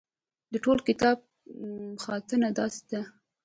د 0.51 0.53
ټول 0.63 0.77
کتاب 0.87 1.17
خاتمه 2.03 2.49
داسې 2.57 2.81
ده. 2.91 3.01